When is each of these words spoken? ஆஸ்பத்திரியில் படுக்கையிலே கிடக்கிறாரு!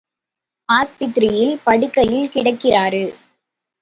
ஆஸ்பத்திரியில் 0.69 1.53
படுக்கையிலே 1.63 2.23
கிடக்கிறாரு! 2.27 3.03